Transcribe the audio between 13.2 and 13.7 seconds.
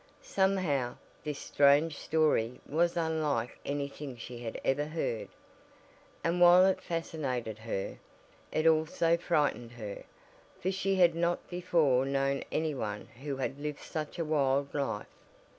who had